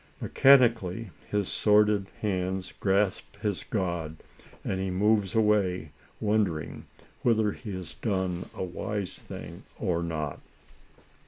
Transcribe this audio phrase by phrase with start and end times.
[0.19, 4.15] Mechanically his sordid hands grasp his god,
[4.65, 6.85] and he moves away, wondering
[7.21, 10.41] whether he has done a wise thing or not.